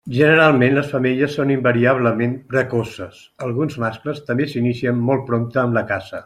[0.13, 6.17] Generalment les femelles són invariablement precoces; alguns mascles també s'inicien molt prompte en la caça.